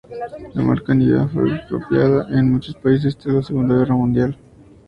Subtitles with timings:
[0.55, 4.35] La marca "Nivea" fue expropiada en muchos países tras la Segunda Guerra Mundial.